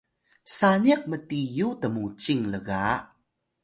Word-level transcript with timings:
saniq 0.55 1.01
mtiyu 1.11 1.67
tmucing 1.81 2.43
lga 2.53 2.83